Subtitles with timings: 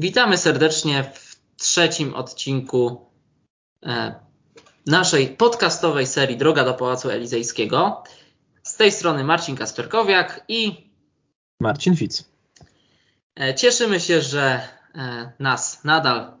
[0.00, 3.06] Witamy serdecznie w trzecim odcinku
[3.86, 4.14] e,
[4.86, 8.02] naszej podcastowej serii Droga do Pałacu Elizejskiego.
[8.62, 10.90] Z tej strony Marcin Kasperkowiak i
[11.60, 12.24] Marcin Fic.
[13.40, 14.60] E, cieszymy się, że
[14.94, 16.32] e, nas nadal,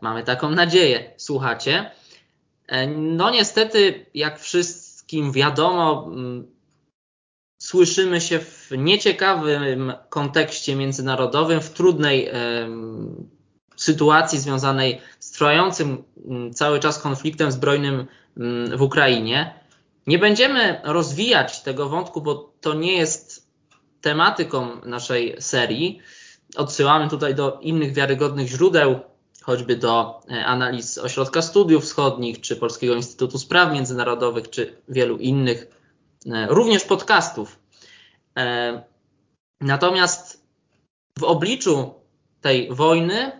[0.00, 1.90] mamy taką nadzieję, słuchacie.
[2.96, 6.10] No niestety, jak wszystkim wiadomo,
[7.58, 12.30] słyszymy się w nieciekawym kontekście międzynarodowym, w trudnej
[13.76, 19.60] sytuacji związanej z trwającym mm, cały czas konfliktem zbrojnym mm, w Ukrainie.
[20.06, 23.48] Nie będziemy rozwijać tego wątku, bo to nie jest
[24.00, 26.00] tematyką naszej serii.
[26.56, 29.00] Odsyłamy tutaj do innych wiarygodnych źródeł,
[29.42, 35.75] choćby do e, analiz Ośrodka Studiów Wschodnich, czy Polskiego Instytutu Spraw Międzynarodowych, czy wielu innych,
[36.48, 37.58] również podcastów
[38.36, 38.82] E,
[39.60, 40.46] natomiast
[41.18, 41.94] w obliczu
[42.40, 43.32] tej wojny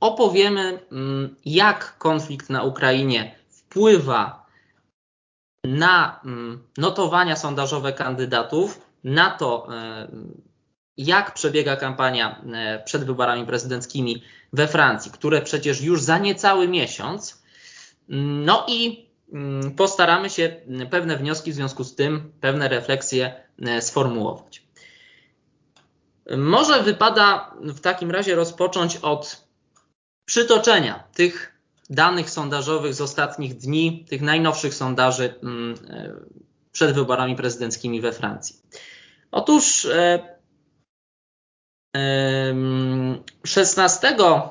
[0.00, 4.46] opowiemy, mm, jak konflikt na Ukrainie wpływa
[5.64, 10.08] na mm, notowania sondażowe kandydatów, na to, e,
[10.96, 14.22] jak przebiega kampania e, przed wyborami prezydenckimi
[14.52, 17.42] we Francji, które przecież już za niecały miesiąc.
[18.08, 19.06] No i
[19.76, 20.56] postaramy się
[20.90, 24.62] pewne wnioski w związku z tym, pewne refleksje E, sformułować.
[26.36, 29.46] Może wypada w takim razie rozpocząć od
[30.24, 31.58] przytoczenia tych
[31.90, 36.12] danych sondażowych z ostatnich dni, tych najnowszych sondaży mm, e,
[36.72, 38.56] przed wyborami prezydenckimi we Francji.
[39.30, 39.88] Otóż
[43.44, 44.50] 16, e,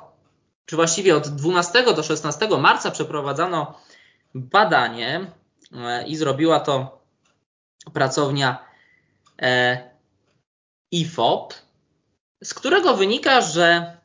[0.65, 3.79] czy właściwie od 12 do 16 marca przeprowadzano
[4.35, 5.31] badanie
[6.07, 7.01] i zrobiła to
[7.93, 8.71] pracownia
[9.41, 9.77] E,
[10.91, 11.53] IFOP,
[12.43, 13.97] z którego wynika, że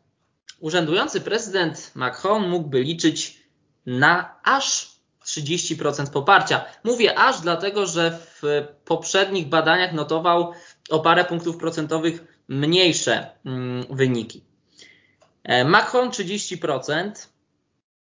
[0.60, 3.42] urzędujący prezydent Macron mógłby liczyć
[3.86, 6.64] na aż 30% poparcia.
[6.84, 8.42] Mówię aż dlatego, że w
[8.84, 10.52] poprzednich badaniach notował
[10.90, 14.44] o parę punktów procentowych mniejsze mm, wyniki.
[15.44, 17.12] E, Macron 30%,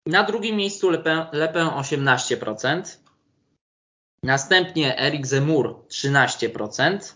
[0.06, 3.02] na drugim miejscu Le Pen, Le Pen 18%,
[4.24, 7.14] Następnie Eric Zemmour 13%.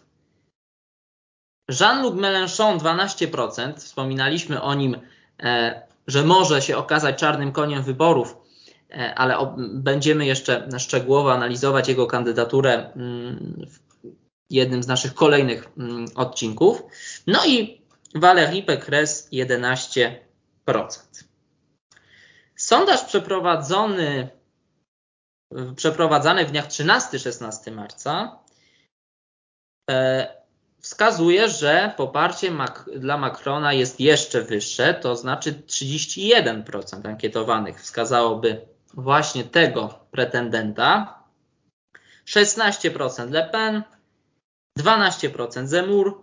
[1.81, 3.75] Jean-Luc Mélenchon 12%.
[3.77, 5.01] Wspominaliśmy o nim,
[5.43, 8.37] e, że może się okazać czarnym koniem wyborów,
[8.91, 13.79] e, ale będziemy jeszcze szczegółowo analizować jego kandydaturę mm, w
[14.51, 16.83] jednym z naszych kolejnych mm, odcinków.
[17.27, 17.81] No i
[18.15, 20.17] Valérie Pécresse 11%.
[22.57, 24.29] Sondaż przeprowadzony
[25.77, 28.39] przeprowadzany w dniach 13-16 marca
[29.91, 30.29] e,
[30.81, 32.53] wskazuje, że poparcie
[32.97, 38.61] dla Macrona jest jeszcze wyższe, to znaczy 31% ankietowanych wskazałoby
[38.95, 41.19] właśnie tego pretendenta,
[42.27, 43.83] 16% Le Pen,
[44.79, 46.23] 12% Zemmour,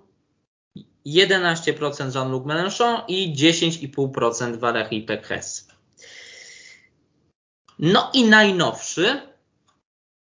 [1.06, 5.73] 11% Jean-Luc Mélenchon i 10,5% Valérie Pécresse.
[7.80, 9.22] No i najnowszy,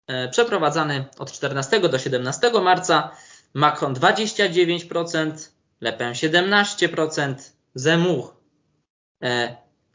[0.07, 3.12] e, przeprowadzany od 14 do 17 marca,
[3.53, 5.51] Macron 29%,
[5.81, 7.35] Le Pen 17%,
[7.75, 8.34] Zemmour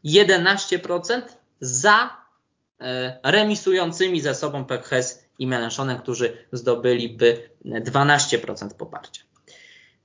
[0.05, 1.21] 11% e,
[1.59, 2.17] za
[2.81, 9.21] e, remisującymi ze sobą Pécresse i Mélenchonem, którzy zdobyliby 12% poparcia.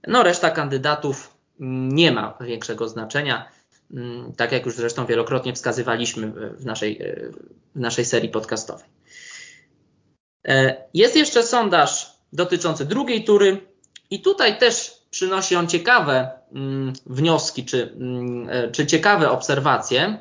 [0.07, 3.49] No reszta kandydatów nie ma większego znaczenia.
[3.91, 7.31] Mm, tak jak już zresztą wielokrotnie wskazywaliśmy w naszej, e,
[7.75, 8.87] w naszej serii podcastowej.
[10.49, 13.67] E, jest jeszcze sondaż dotyczący drugiej tury
[14.11, 20.19] i tutaj też przynosi on ciekawe mm, wnioski czy, mm, e, czy ciekawe obserwacje,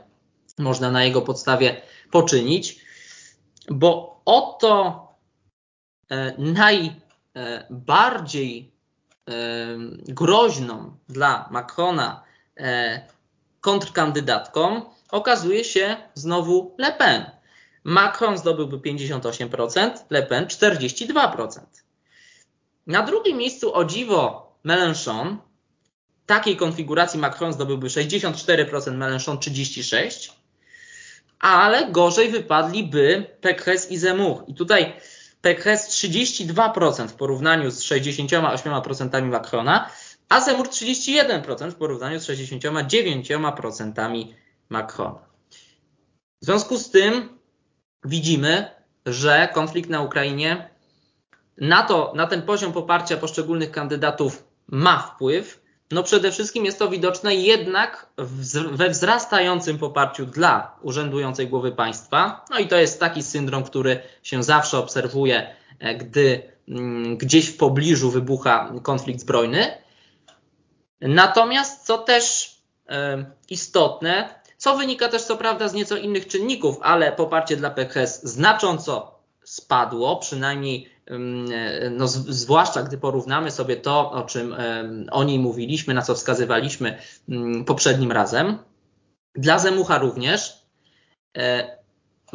[0.58, 2.86] można na jego podstawie poczynić,
[3.70, 5.02] bo oto
[6.38, 7.12] najbardziej
[10.08, 12.24] groźną dla Macrona
[13.66, 14.82] kontrkandydatką
[15.12, 17.26] okazuje się znowu Le Pen.
[17.84, 21.60] Macron zdobyłby 58%, Le Pen 42%.
[22.88, 25.38] Na drugim miejscu o dziwo Mélenchon.
[26.26, 30.32] Takiej konfiguracji Macron zdobyłby 64%, Mélenchon 36%,
[31.40, 34.44] ale gorzej wypadliby Pécresse i Zemmour.
[34.48, 34.94] I tutaj
[35.42, 39.90] Pécresse 32% w porównaniu z 68% Macrona,
[40.30, 44.26] a Zemur 31% w porównaniu z 69%
[44.70, 45.26] Macrona.
[46.42, 47.30] W związku z tym
[48.06, 48.72] widzimy,
[49.06, 50.70] że konflikt na Ukrainie
[51.58, 55.66] na, to, na ten poziom poparcia poszczególnych kandydatów ma wpływ.
[55.92, 58.10] No przede wszystkim jest to widoczne jednak
[58.72, 62.46] we wzrastającym poparciu dla urzędującej głowy państwa.
[62.50, 67.58] No i to jest taki syndrom, który się zawsze obserwuje, e, gdy mm, gdzieś w
[67.58, 69.85] pobliżu wybucha konflikt zbrojny.
[71.08, 72.56] Natomiast co też
[72.90, 78.24] e, istotne, co wynika też co prawda z nieco innych czynników, ale poparcie dla PKS
[78.24, 80.96] znacząco spadło, przynajmniej
[81.92, 84.56] no, zwłaszcza gdy porównamy sobie to, o czym
[85.12, 86.98] o niej mówiliśmy, na co wskazywaliśmy
[87.66, 88.58] poprzednim razem.
[89.36, 90.66] Dla Zemucha również.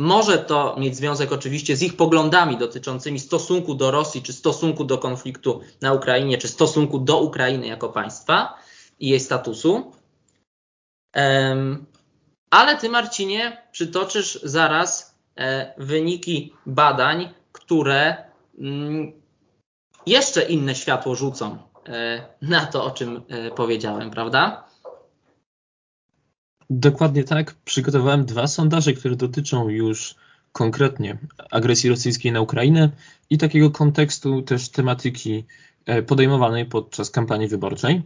[0.01, 4.99] Może to mieć związek oczywiście z ich poglądami dotyczącymi stosunku do Rosji, czy stosunku do
[4.99, 8.55] konfliktu na Ukrainie, czy stosunku do Ukrainy jako państwa
[9.01, 9.93] i jej statusu.
[12.51, 18.17] Ale ty, Marcinie, przytoczysz zaraz e, wyniki badań, które
[18.59, 19.13] mm,
[20.07, 24.70] jeszcze inne światło rzucą e, na to, o czym e, powiedziałem, prawda?
[26.71, 27.55] Dokładnie tak.
[27.65, 30.15] Przygotowałem dwa sondaże, które dotyczą już
[30.53, 31.19] konkretnie
[31.51, 32.91] agresji rosyjskiej na Ukrainę
[33.31, 35.45] i takiego kontekstu też tematyki
[36.07, 38.03] podejmowanej podczas kampanii wyborczej.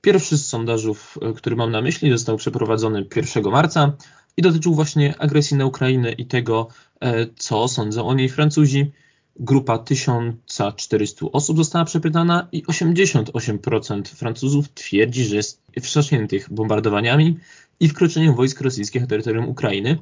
[0.00, 3.92] Pierwszy z sondażów, e, który mam na myśli, został przeprowadzony 1 marca
[4.36, 6.68] i dotyczył właśnie agresji na Ukrainę i tego,
[7.00, 8.92] e, co sądzą o niej Francuzi.
[9.40, 17.38] Grupa 1400 osób została przepytana i 88% Francuzów twierdzi, że jest wstrząśniętych bombardowaniami
[17.80, 19.98] i wkroczeniem wojsk rosyjskich na terytorium Ukrainy.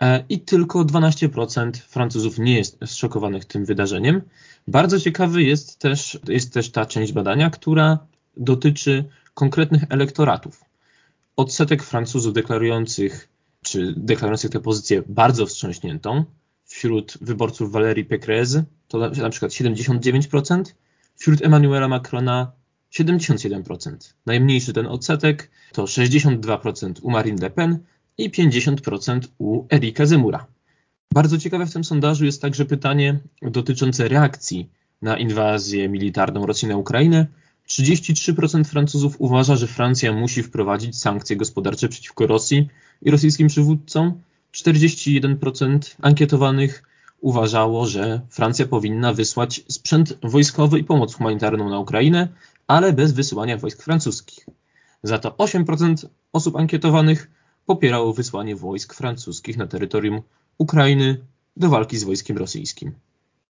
[0.00, 4.22] E, I tylko 12% Francuzów nie jest zszokowanych tym wydarzeniem.
[4.68, 7.98] Bardzo ciekawy jest też, jest też ta część badania, która
[8.36, 9.04] dotyczy
[9.34, 10.64] konkretnych elektoratów.
[11.36, 13.28] Odsetek Francuzów deklarujących,
[13.62, 16.24] czy deklarujących tę pozycję bardzo wstrząśniętą
[16.64, 20.62] wśród wyborców Valérie Pécresse to na przykład 79%,
[21.16, 22.52] wśród Emmanuela Macrona
[22.92, 23.96] 77%.
[24.26, 27.78] Najmniejszy ten odsetek to 62% u Marine Le Pen
[28.18, 30.46] i 50% u Erika Zemura.
[31.14, 34.68] Bardzo ciekawe w tym sondażu jest także pytanie dotyczące reakcji
[35.02, 37.26] na inwazję militarną Rosji na Ukrainę
[37.68, 42.68] 33% Francuzów uważa, że Francja musi wprowadzić sankcje gospodarcze przeciwko Rosji
[43.02, 44.20] i rosyjskim przywódcom.
[44.54, 46.82] 41% ankietowanych
[47.20, 52.28] uważało, że Francja powinna wysłać sprzęt wojskowy i pomoc humanitarną na Ukrainę,
[52.72, 54.46] ale bez wysyłania wojsk francuskich.
[55.02, 57.30] Za to 8% osób ankietowanych
[57.66, 60.22] popierało wysłanie wojsk francuskich na terytorium
[60.58, 61.26] Ukrainy
[61.56, 62.92] do walki z wojskiem rosyjskim.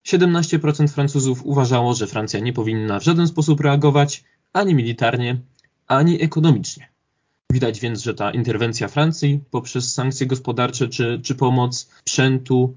[0.07, 4.23] 17% Francuzów uważało, że Francja nie powinna w żaden sposób reagować
[4.53, 5.41] ani militarnie,
[5.87, 6.89] ani ekonomicznie.
[7.51, 12.75] Widać więc, że ta interwencja Francji poprzez sankcje gospodarcze czy, czy pomoc sprzętu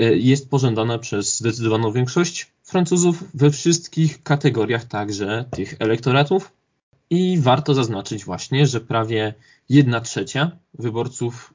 [0.00, 6.52] y, jest pożądana przez zdecydowaną większość Francuzów we wszystkich kategoriach, także tych elektoratów.
[7.10, 9.34] I warto zaznaczyć właśnie, że prawie
[9.68, 11.54] 1 trzecia wyborców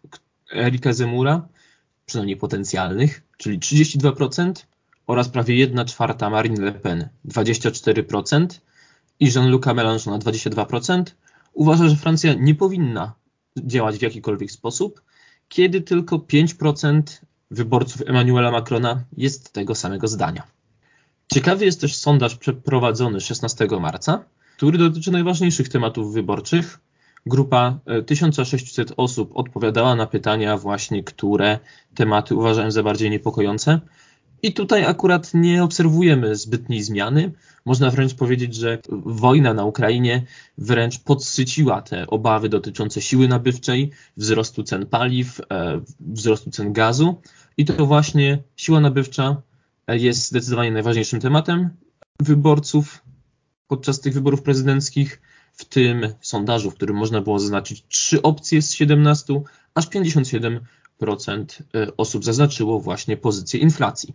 [0.56, 1.48] Erika Zemura,
[2.06, 4.54] przynajmniej potencjalnych, czyli 32%,
[5.08, 8.48] oraz prawie 1 czwarta Marine Le Pen 24%
[9.20, 11.04] i Jean-Luc Mélenchon 22%
[11.54, 13.14] uważa, że Francja nie powinna
[13.58, 15.02] działać w jakikolwiek sposób,
[15.50, 17.02] kiedy tylko 5%
[17.52, 20.44] wyborców Emmanuela Macrona jest tego samego zdania.
[21.34, 24.26] Ciekawy jest też sondaż przeprowadzony 16 marca,
[24.58, 26.80] który dotyczy najważniejszych tematów wyborczych.
[27.26, 31.60] Grupa 1600 e, osób odpowiadała na pytania właśnie, które
[31.96, 33.80] tematy uważają za bardziej niepokojące.
[34.44, 37.32] I tutaj akurat nie obserwujemy zbytniej zmiany.
[37.66, 40.26] Można wręcz powiedzieć, że wojna na Ukrainie
[40.58, 47.22] wręcz podsyciła te obawy dotyczące siły nabywczej, wzrostu cen paliw, e, wzrostu cen gazu.
[47.58, 49.42] I to właśnie siła nabywcza
[49.88, 51.70] jest zdecydowanie najważniejszym tematem
[52.20, 53.04] wyborców
[53.68, 55.22] podczas tych wyborów prezydenckich.
[55.54, 59.42] W tym sondażu, w którym można było zaznaczyć trzy opcje z 17,
[59.76, 60.60] aż 57%
[61.76, 64.14] e, osób zaznaczyło właśnie pozycję inflacji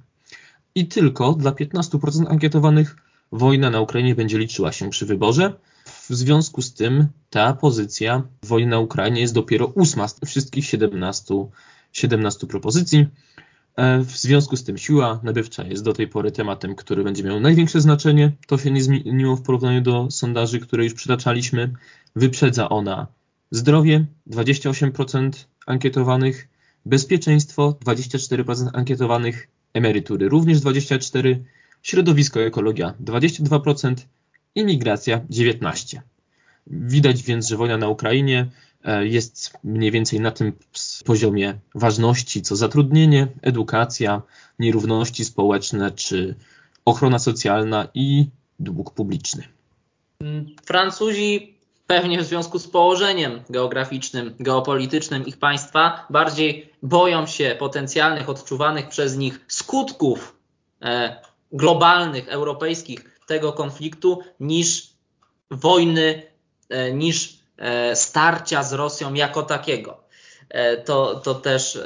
[0.75, 2.97] i tylko dla 15% ankietowanych
[3.33, 5.55] wojna na Ukrainie będzie liczyła się przy wyborze.
[5.85, 11.35] W związku z tym ta pozycja wojny na Ukrainie jest dopiero ósma z wszystkich 17,
[11.93, 13.07] 17 propozycji.
[13.79, 17.41] E, w związku z tym siła nabywcza jest do tej pory tematem, który będzie miał
[17.41, 18.33] największe znaczenie.
[18.47, 21.73] To się nie zmieniło w porównaniu do sondaży, które już przytaczaliśmy.
[22.17, 23.07] Wyprzedza ona
[23.51, 25.31] zdrowie 28%
[25.67, 26.49] ankietowanych,
[26.87, 31.37] bezpieczeństwo 24% ankietowanych, emerytury również 24%,
[31.83, 33.95] środowisko ekologia 22%,
[34.55, 35.99] imigracja 19%.
[36.67, 38.47] Widać więc, że wojna na Ukrainie
[39.01, 40.53] jest mniej więcej na tym
[41.05, 44.23] poziomie ważności, co zatrudnienie, edukacja,
[44.59, 46.35] nierówności społeczne czy
[46.85, 48.27] ochrona socjalna i
[48.59, 49.43] dług publiczny.
[50.67, 58.89] Francuzi pewnie w związku z położeniem geograficznym, geopolitycznym ich państwa bardziej boją się potencjalnych, odczuwanych
[58.89, 60.37] przez nich skutków
[60.83, 61.17] e,
[61.53, 64.91] globalnych, europejskich tego konfliktu niż
[65.51, 66.23] wojny,
[66.69, 67.33] e, niż e,
[67.95, 70.05] starcia z Rosją jako takiego.
[70.85, 71.79] To, to też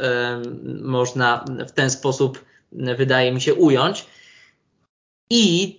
[0.82, 4.06] można w ten sposób, wydaje mi się, ująć.
[5.30, 5.78] I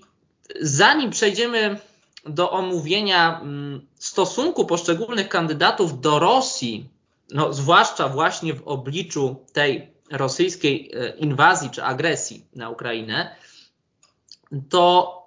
[0.61, 1.79] zanim przejdziemy
[2.25, 6.89] do omówienia mm, stosunku poszczególnych kandydatów do Rosji,
[7.31, 13.35] no, zwłaszcza właśnie w obliczu tej rosyjskiej e, inwazji czy agresji na Ukrainę,
[14.69, 15.17] to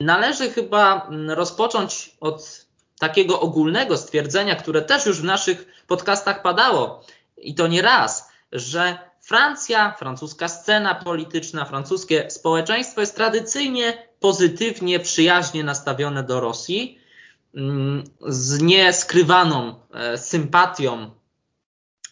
[0.00, 2.63] należy chyba mm, rozpocząć od
[3.08, 7.04] takiego ogólnego stwierdzenia, które też już w naszych podcastach padało
[7.36, 15.64] i to nie raz, że Francja, francuska scena polityczna, francuskie społeczeństwo jest tradycyjnie pozytywnie, przyjaźnie
[15.64, 16.98] nastawione do Rosji,
[17.54, 21.10] mm, z nieskrywaną e, sympatią.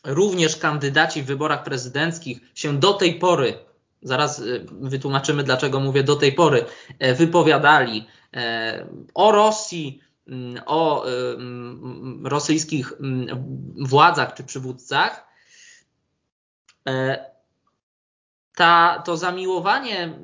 [0.04, 3.54] Również kandydaci w wyborach prezydenckich się do tej pory,
[4.02, 6.64] zaraz e, wytłumaczymy dlaczego mówię do tej pory,
[6.98, 8.06] e, wypowiadali
[9.14, 10.00] o Rosji,
[10.66, 12.92] o mm, rosyjskich
[13.76, 15.26] władzach czy przywódcach.
[18.54, 20.18] Ta, to zamiłowanie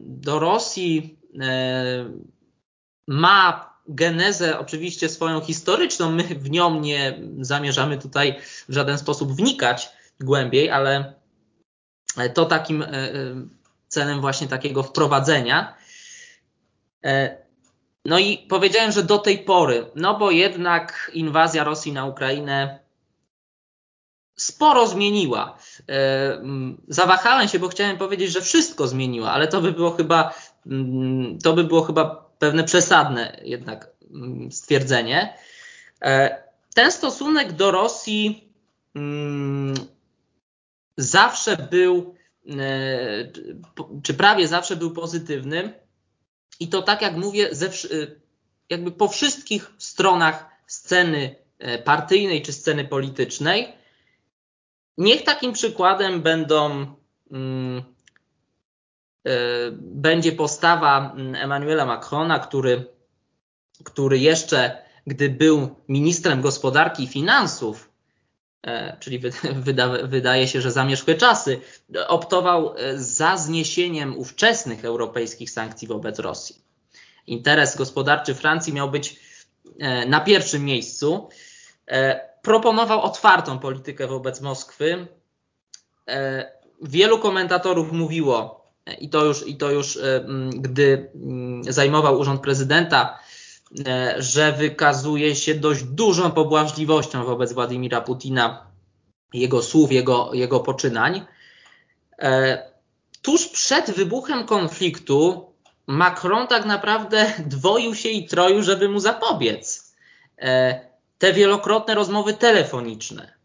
[0.00, 2.10] do Rosji e,
[3.06, 6.10] ma genezę oczywiście swoją historyczną.
[6.10, 9.88] My w nią nie zamierzamy tutaj w żaden sposób wnikać
[10.20, 11.14] głębiej, ale
[12.34, 13.14] to takim e, e,
[13.88, 15.74] celem właśnie takiego wprowadzenia.
[18.06, 22.78] No i powiedziałem, że do tej pory, no bo jednak inwazja Rosji na Ukrainę
[24.36, 25.58] sporo zmieniła.
[25.88, 26.42] E,
[26.88, 30.34] zawahałem się, bo chciałem powiedzieć, że wszystko zmieniła, ale to by było chyba,
[31.42, 33.90] to by było chyba pewne przesadne jednak
[34.50, 35.38] stwierdzenie.
[36.02, 36.42] E,
[36.74, 38.52] ten stosunek do Rosji
[40.96, 42.14] zawsze był,
[42.50, 42.56] e,
[44.02, 45.85] czy prawie zawsze był pozytywny.
[46.60, 47.50] I to tak jak mówię,
[48.70, 51.36] jakby po wszystkich stronach sceny
[51.84, 53.72] partyjnej czy sceny politycznej.
[54.98, 56.86] Niech takim przykładem będą,
[57.30, 57.82] mm,
[59.24, 59.32] e,
[59.80, 62.84] będzie postawa mm, Emmanuela Macrona, który,
[63.84, 67.95] który jeszcze, gdy był ministrem gospodarki i finansów, e,
[69.00, 69.18] czyli
[69.66, 71.60] wyda, wydaje się, że zamierzchłe czasy,
[72.06, 76.56] optował e, za zniesieniem ówczesnych europejskich sankcji wobec Rosji.
[77.26, 79.20] Interes gospodarczy Francji miał być
[80.06, 81.28] na pierwszym miejscu
[82.46, 85.06] proponował otwartą politykę wobec Moskwy.
[86.08, 86.50] E,
[86.82, 91.10] wielu komentatorów mówiło, e, i to już, i to już e, gdy
[91.60, 93.18] zajmował urząd prezydenta,
[94.18, 98.66] że wykazuje się dość dużą pobłażliwością wobec Władimira Putina,
[99.32, 101.26] jego słów, jego, jego poczynań.
[103.22, 105.52] Tuż przed wybuchem konfliktu
[105.86, 109.94] Macron tak naprawdę dwoił się i troił, żeby mu zapobiec
[111.18, 113.35] te wielokrotne rozmowy telefoniczne,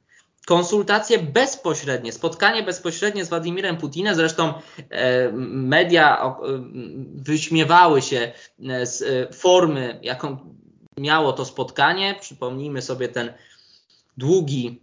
[0.46, 4.54] konsultacje bezpośrednie, spotkanie bezpośrednie z Władimirem Putinem, zresztą
[4.90, 6.34] e, media e,
[7.16, 8.32] wyśmiewały się
[8.70, 9.04] e, z
[9.36, 10.38] formy, jaką
[10.98, 12.16] miało to spotkanie.
[12.20, 13.34] Przypomnijmy sobie ten
[14.18, 14.82] długi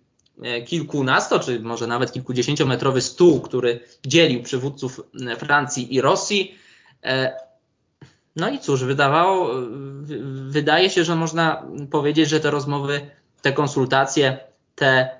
[0.67, 5.01] kilkunasto, czy może nawet kilkudziesięciometrowy stół, który dzielił przywódców
[5.39, 6.55] Francji i Rosji.
[8.37, 9.51] No i cóż, wydawało,
[10.49, 13.11] wydaje się, że można powiedzieć, że te rozmowy,
[13.43, 14.39] te konsultacje,
[14.75, 15.18] te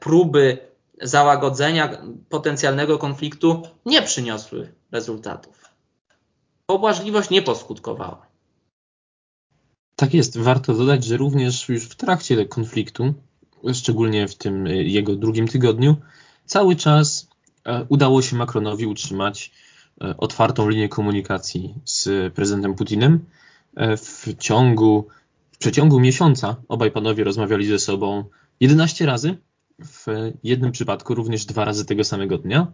[0.00, 0.58] próby
[1.02, 5.64] załagodzenia potencjalnego konfliktu nie przyniosły rezultatów.
[6.66, 8.26] Pobłażliwość nie poskutkowała.
[9.96, 10.38] Tak jest.
[10.38, 13.14] Warto dodać, że również już w trakcie konfliktu,
[13.72, 15.96] szczególnie w tym e, jego drugim tygodniu,
[16.46, 17.28] cały czas
[17.64, 19.50] e, udało się Macronowi utrzymać
[20.00, 23.24] E, otwartą linię komunikacji z prezydentem Putinem.
[23.76, 25.06] E, w ciągu,
[25.52, 28.24] w przeciągu miesiąca obaj panowie rozmawiali ze sobą
[28.60, 29.36] 11 razy,
[29.78, 32.66] w jednym przypadku również dwa razy tego samego dnia.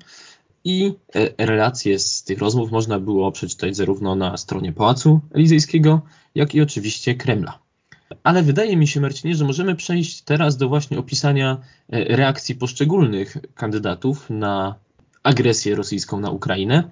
[0.64, 6.02] I e, relacje z tych rozmów można było przeczytać zarówno na stronie Pałacu Elizejskiego,
[6.35, 7.59] jak i oczywiście Kremla.
[8.23, 11.57] Ale wydaje mi się, Marcinie, że możemy przejść teraz do właśnie opisania
[11.88, 14.75] reakcji poszczególnych kandydatów na
[15.23, 16.90] agresję rosyjską na Ukrainę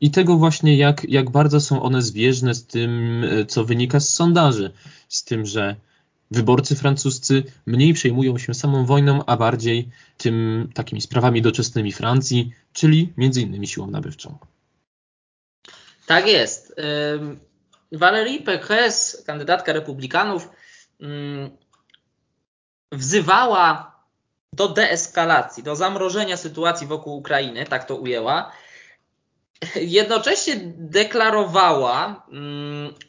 [0.00, 4.08] i tego właśnie, jak, jak bardzo są one zbieżne z tym, e, co wynika z
[4.08, 4.72] sondaży,
[5.08, 5.76] z tym, że
[6.30, 13.12] wyborcy francuscy mniej przejmują się samą wojną, a bardziej tym takimi sprawami doczesnymi Francji, czyli
[13.16, 14.38] między innymi siłą nabywczą.
[16.06, 16.76] Tak jest.
[17.92, 20.48] Valérie Pécresse, kandydatka republikanów,
[22.92, 23.96] wzywała
[24.52, 28.52] do deeskalacji, do zamrożenia sytuacji wokół Ukrainy, tak to ujęła.
[29.76, 32.26] Jednocześnie deklarowała,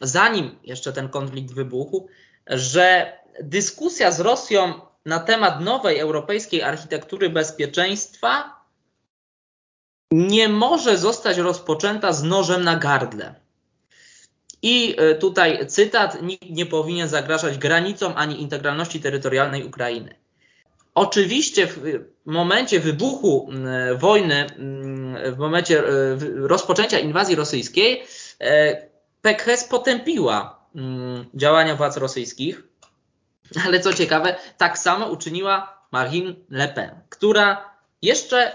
[0.00, 2.08] zanim jeszcze ten konflikt wybuchł,
[2.48, 8.58] że dyskusja z Rosją na temat nowej europejskiej architektury bezpieczeństwa
[10.12, 13.34] nie może zostać rozpoczęta z nożem na gardle.
[14.62, 20.14] I e, tutaj cytat: Nikt nie powinien zagrażać granicom ani integralności terytorialnej Ukrainy.
[20.94, 23.50] Oczywiście w momencie wybuchu
[23.98, 24.46] wojny,
[25.32, 25.84] w momencie e,
[26.34, 28.02] rozpoczęcia inwazji rosyjskiej,
[28.40, 28.88] e,
[29.22, 30.57] Pekres potępiła
[31.34, 32.62] działania władz rosyjskich,
[33.66, 38.52] ale co ciekawe, tak samo uczyniła Marine Le Pen, która jeszcze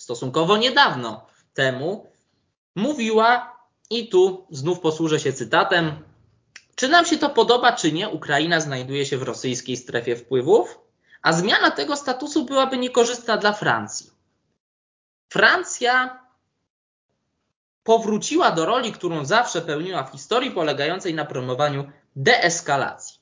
[0.00, 2.06] stosunkowo niedawno temu
[2.76, 3.58] mówiła,
[3.90, 5.92] i tu znów posłużę się cytatem,
[6.74, 10.78] czy nam się to podoba, czy nie, Ukraina znajduje się w rosyjskiej strefie wpływów,
[11.22, 14.10] a zmiana tego statusu byłaby niekorzystna dla Francji.
[15.28, 16.22] Francja
[17.88, 23.18] powróciła do roli, którą zawsze pełniła w historii, polegającej na promowaniu deeskalacji.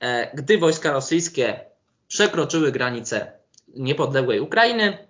[0.00, 1.60] E, gdy wojska rosyjskie
[2.08, 3.32] przekroczyły granice
[3.68, 5.08] niepodległej Ukrainy,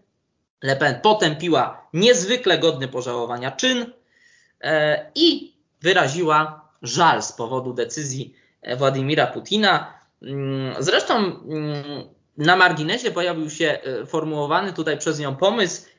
[0.62, 3.92] Le Pen potępiła niezwykle godny pożałowania czyn
[4.60, 8.34] e, i wyraziła żal z powodu decyzji
[8.76, 9.94] Władimira Putina.
[10.22, 12.04] Mm, zresztą mm,
[12.36, 15.89] na marginesie pojawił się e, formułowany tutaj przez nią pomysł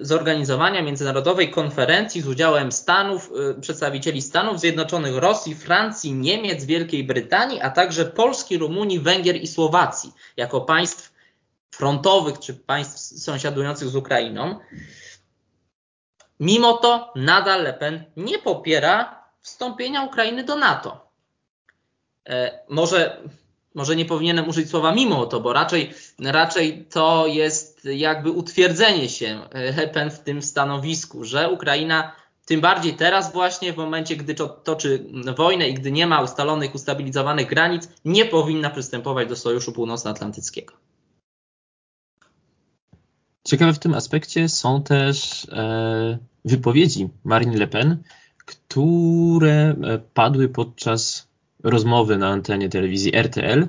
[0.00, 7.70] zorganizowania międzynarodowej konferencji z udziałem Stanów, przedstawicieli Stanów Zjednoczonych, Rosji, Francji, Niemiec, Wielkiej Brytanii, a
[7.70, 11.12] także Polski, Rumunii, Węgier i Słowacji jako państw
[11.70, 14.58] frontowych czy państw sąsiadujących z Ukrainą.
[16.40, 21.10] Mimo to nadal Le Pen nie popiera wstąpienia Ukrainy do NATO.
[22.28, 23.22] E, może,
[23.76, 29.40] może nie powinienem użyć słowa mimo to, bo raczej, raczej to jest jakby utwierdzenie się
[29.76, 32.12] Le Pen w tym stanowisku, że Ukraina
[32.46, 35.04] tym bardziej teraz właśnie w momencie, gdy toczy
[35.36, 40.74] wojnę i gdy nie ma ustalonych, ustabilizowanych granic, nie powinna przystępować do Sojuszu Północnoatlantyckiego.
[43.44, 48.02] Ciekawe w tym aspekcie są też e, wypowiedzi Marine Le Pen,
[48.38, 51.25] które e, padły podczas
[51.70, 53.68] rozmowy na antenie telewizji RTL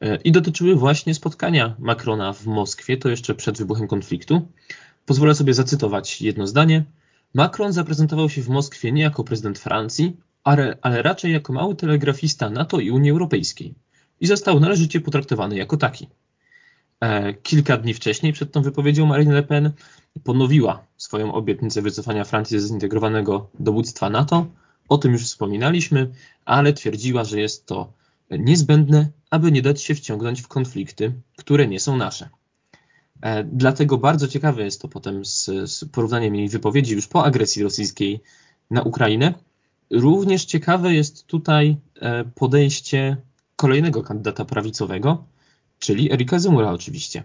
[0.00, 4.48] e, i dotyczyły właśnie spotkania Macrona w Moskwie, to jeszcze przed wybuchem konfliktu.
[5.06, 6.84] Pozwolę sobie zacytować jedno zdanie.
[7.34, 12.50] Macron zaprezentował się w Moskwie nie jako prezydent Francji, ale, ale raczej jako mały telegrafista
[12.50, 13.74] NATO i Unii Europejskiej
[14.20, 16.08] i został należycie potraktowany jako taki.
[17.00, 19.72] E, kilka dni wcześniej, przed tą wypowiedzią, Marine Le Pen
[20.24, 24.46] ponowiła swoją obietnicę wycofania Francji ze zintegrowanego dowództwa NATO.
[24.88, 26.10] O tym już wspominaliśmy,
[26.44, 27.92] ale twierdziła, że jest to
[28.30, 32.28] niezbędne, aby nie dać się wciągnąć w konflikty, które nie są nasze.
[33.22, 37.62] E, dlatego bardzo ciekawe jest to potem z, z porównaniem jej wypowiedzi już po agresji
[37.62, 38.20] rosyjskiej
[38.70, 39.34] na Ukrainę.
[39.90, 43.16] Również ciekawe jest tutaj e, podejście
[43.56, 45.24] kolejnego kandydata prawicowego,
[45.78, 47.24] czyli Erika Zemura oczywiście.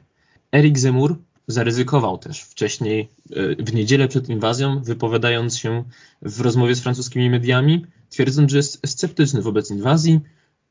[0.52, 1.17] Erik Zemur
[1.48, 5.84] zaryzykował też wcześniej e, w niedzielę przed inwazją, wypowiadając się
[6.22, 10.20] w rozmowie z francuskimi mediami, twierdząc, że jest sceptyczny wobec inwazji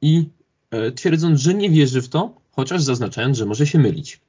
[0.02, 0.28] i
[0.70, 4.20] e, twierdząc, że nie wierzy w to, chociaż zaznaczając, że może się mylić.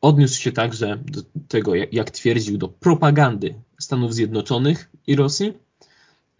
[0.00, 5.52] Odniósł się także do tego, jak twierdził, do propagandy Stanów Zjednoczonych i Rosji,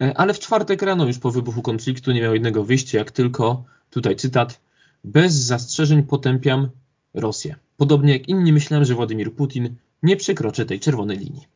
[0.01, 3.63] e, ale w czwartek rano, już po wybuchu konfliktu, nie miał innego wyjścia, jak tylko,
[3.89, 4.59] tutaj cytat,
[5.03, 6.69] bez zastrzeżeń potępiam
[7.13, 7.55] Rosję.
[7.77, 11.47] Podobnie jak inni myślałem, że Władimir Putin nie przekroczy tej czerwonej linii.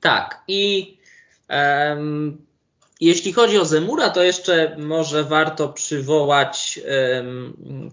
[0.00, 0.96] Tak i
[1.50, 2.46] um,
[3.00, 6.80] jeśli chodzi o Zemura, to jeszcze może warto przywołać,
[7.16, 7.90] um,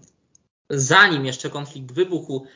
[0.70, 2.46] zanim jeszcze konflikt wybuchł,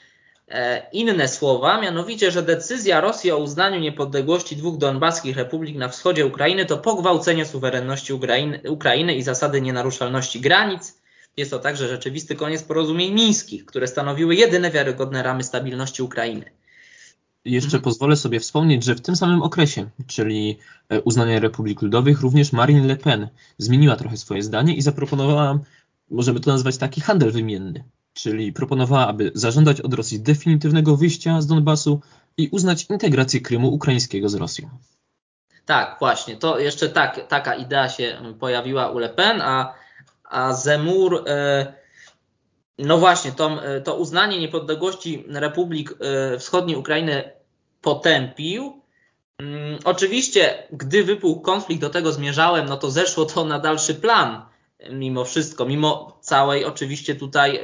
[0.49, 6.27] e, inne słowa, mianowicie, że decyzja Rosji o uznaniu niepodległości dwóch donbaskich republik na wschodzie
[6.27, 11.01] Ukrainy to pogwałcenie suwerenności Ukrainy, Ukrainy i zasady nienaruszalności granic,
[11.39, 16.45] jest to także rzeczywisty koniec porozumień mińskich, które stanowiły jedyne wiarygodne ramy stabilności Ukrainy.
[17.45, 17.83] Jeszcze mhm.
[17.83, 22.87] pozwolę sobie wspomnieć, że w tym samym okresie, czyli e, uznania Republik Ludowych, również Marine
[22.87, 25.59] Le Pen zmieniła trochę swoje zdanie i zaproponowała,
[26.11, 31.47] możemy to nazwać taki handel wymienny, czyli proponowała, aby zażądać od Rosji definitywnego wyjścia z
[31.47, 32.01] Donbasu
[32.37, 34.69] i uznać integrację Krymu ukraińskiego z Rosją.
[35.67, 36.37] Tak, właśnie.
[36.37, 39.75] To jeszcze tak, taka idea się pojawiła u Le Pen, a
[40.31, 41.73] a Zemur, e,
[42.79, 47.33] no właśnie, to, e, to uznanie niepodległości Republik e, Wschodniej Ukrainy
[47.83, 48.79] potępił,
[49.43, 54.43] Mm, oczywiście, gdy wypukł konflikt, do tego zmierzałem, no to zeszło to na dalszy plan
[54.91, 57.61] mimo wszystko, mimo całej oczywiście tutaj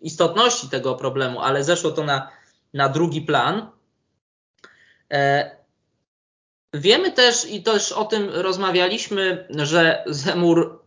[0.00, 2.30] istotności tego problemu, ale zeszło to na,
[2.74, 3.70] na drugi plan.
[6.74, 10.79] Wiemy też i też o tym rozmawialiśmy, że Zemur,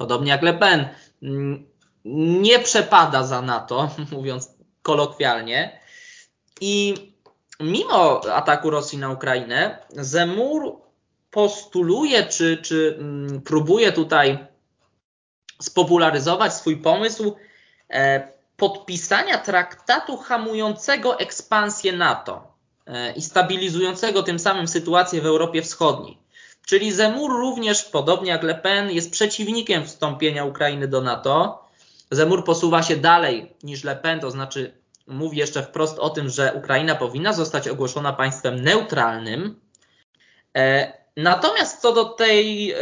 [0.00, 0.88] podobnie jak Le Pen,
[1.22, 1.66] mm,
[2.42, 4.50] nie przepada za NATO, mówiąc
[4.82, 5.80] kolokwialnie.
[6.60, 6.94] I
[7.60, 10.76] mimo ataku Rosji na Ukrainę, Zemur
[11.30, 14.46] postuluje, czy, czy mm, próbuje tutaj
[15.62, 17.36] spopularyzować swój pomysł
[17.90, 22.54] e, podpisania traktatu hamującego ekspansję NATO
[22.86, 26.18] e, i stabilizującego tym samym sytuację w Europie Wschodniej.
[26.70, 31.64] Czyli Zemur również, podobnie jak Le Pen, jest przeciwnikiem wstąpienia Ukrainy do NATO.
[32.10, 34.72] Zemur posuwa się dalej niż Le Pen, to znaczy
[35.06, 39.60] mówi jeszcze wprost o tym, że Ukraina powinna zostać ogłoszona państwem neutralnym.
[40.56, 42.76] E, natomiast co do tej, e,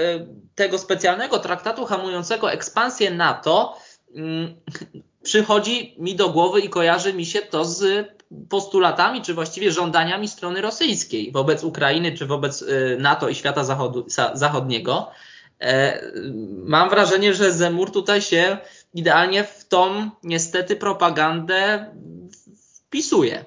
[0.55, 3.79] tego specjalnego traktatu hamującego ekspansję NATO,
[4.15, 4.61] mm,
[5.23, 8.09] przychodzi mi do głowy i kojarzy mi się to z
[8.49, 14.07] postulatami, czy właściwie żądaniami strony rosyjskiej wobec Ukrainy, czy wobec e, NATO i świata zachodu,
[14.35, 15.11] zachodniego.
[16.65, 18.59] Mam wrażenie, że Zemur tutaj się
[18.95, 21.87] idealnie w tą niestety propagandę
[22.89, 23.45] wpisuje.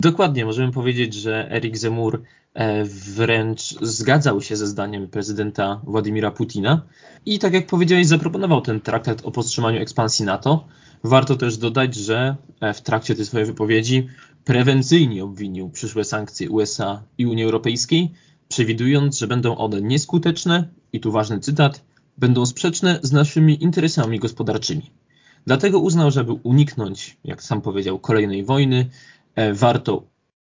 [0.00, 2.22] Dokładnie, możemy powiedzieć, że Erik Zemur
[2.54, 6.82] e, wręcz zgadzał się ze zdaniem prezydenta Władimira Putina
[7.26, 10.66] i tak jak powiedziałeś, zaproponował ten traktat o powstrzymaniu ekspansji NATO.
[11.04, 14.08] Warto też dodać, że e, w trakcie tej swojej wypowiedzi
[14.44, 18.12] prewencyjnie obwinił przyszłe sankcje USA i Unii Europejskiej,
[18.48, 21.84] przewidując, że będą one nieskuteczne i tu ważny cytat,
[22.18, 24.90] będą sprzeczne z naszymi interesami gospodarczymi.
[25.46, 28.90] Dlatego uznał, żeby uniknąć, jak sam powiedział, kolejnej wojny,
[29.34, 30.02] e, warto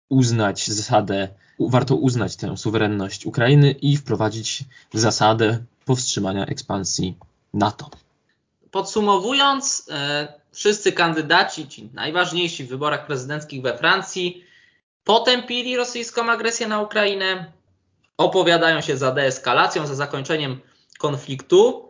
[0.08, 1.28] uznać zasadę,
[1.60, 7.16] warto uznać tę suwerenność Ukrainy i wprowadzić zasadę powstrzymania ekspansji
[7.54, 8.03] NATO.
[8.74, 14.44] Podsumowując, e, wszyscy kandydaci, ci najważniejsi w wyborach prezydenckich we Francji,
[15.04, 17.52] potępili rosyjską agresję na Ukrainę,
[18.16, 20.60] opowiadają się za deeskalacją, za zakończeniem
[20.98, 21.88] konfliktu,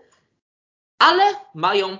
[0.99, 1.23] ale
[1.55, 1.99] mają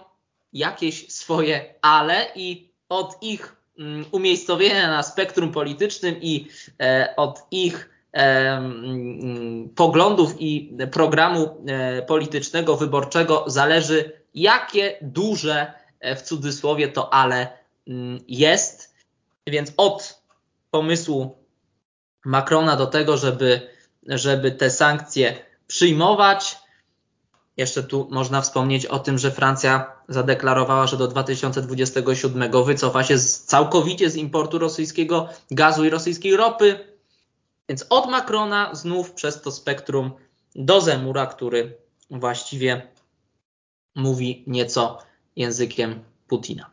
[0.53, 6.49] jakieś swoje ale i od ich mm, umiejscowienia na spektrum politycznym i
[6.81, 8.20] e, od ich e,
[8.57, 11.66] mm, poglądów i programu
[12.07, 15.73] politycznego, wyborczego zależy, jakie duże
[16.16, 18.94] w cudzysłowie to ale mm, jest.
[19.47, 20.23] Więc od
[20.70, 21.37] pomysłu
[22.25, 23.70] Macrona do tego, żeby,
[24.03, 26.59] żeby te sankcje przyjmować,
[27.57, 33.44] jeszcze tu można wspomnieć o tym, że Francja zadeklarowała, że do 2027 wycofa się z,
[33.44, 36.94] całkowicie z importu rosyjskiego gazu i rosyjskiej ropy.
[37.68, 40.12] Więc od Macrona znów przez to spektrum
[40.55, 41.77] do Zemura, który
[42.11, 42.93] właściwie
[43.94, 44.98] mówi nieco
[45.37, 46.70] językiem Putina.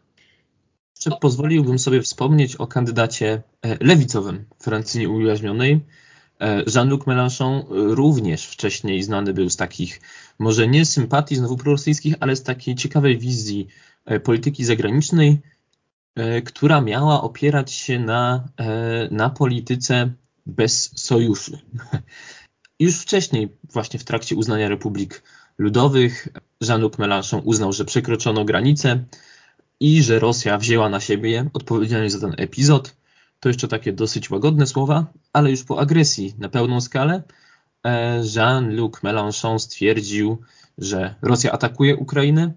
[0.96, 5.82] Jeszcze pozwoliłbym sobie wspomnieć o kandydacie e, lewicowym Francji nieujaźnionej,
[6.42, 10.02] E, Jean-Luc Mélenchon również wcześniej znany był z takich,
[10.40, 13.68] może nie sympatii znowu prorosyjskich, ale z takiej ciekawej wizji
[14.06, 15.40] e, polityki zagranicznej,
[16.16, 18.48] e, która miała opierać się na,
[19.12, 20.14] na polityce
[20.46, 21.60] bez sojuszy.
[22.80, 25.24] Już wcześniej, właśnie w trakcie uznania republik
[25.58, 26.28] ludowych,
[26.62, 29.04] Jean-Luc Mélenchon uznał, że przekroczono granice
[29.80, 32.96] i że Rosja wzięła na siebie odpowiedzialność za ten epizod
[33.40, 37.24] to jeszcze takie dosyć łagodne słowa, ale już po agresji na pełną skalę
[37.84, 40.38] e, Jean-Luc Mélenchon stwierdził,
[40.78, 42.54] że Rosja atakuje Ukrainę